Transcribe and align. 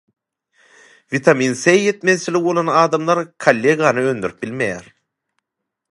Witamin 1.15 1.53
C 1.63 1.75
ýetmezçiligi 1.81 2.43
bolan 2.47 2.73
adamlar 2.81 3.23
kollageni 3.47 4.07
öndürüp 4.15 4.41
bilmeýär. 4.47 4.93